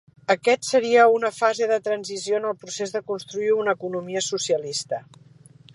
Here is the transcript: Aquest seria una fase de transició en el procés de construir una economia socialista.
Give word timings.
Aquest 0.33 0.63
seria 0.69 1.03
una 1.17 1.31
fase 1.41 1.67
de 1.73 1.77
transició 1.89 2.39
en 2.41 2.49
el 2.53 2.57
procés 2.65 2.95
de 2.97 3.03
construir 3.11 3.53
una 3.61 3.79
economia 3.79 4.27
socialista. 4.31 5.03